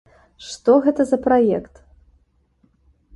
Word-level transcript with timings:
Што 0.45 0.77
гэта 0.85 1.05
за 1.09 1.19
праект? 1.25 1.75